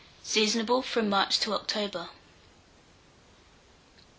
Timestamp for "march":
1.11-1.39